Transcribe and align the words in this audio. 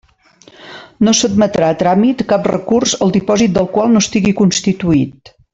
No 1.07 1.13
s'admetrà 1.19 1.69
a 1.73 1.77
tràmit 1.83 2.25
cap 2.33 2.49
recurs 2.53 2.97
el 3.07 3.15
dipòsit 3.21 3.55
del 3.59 3.71
qual 3.77 3.95
no 3.97 4.05
estigui 4.07 4.37
constituït. 4.45 5.37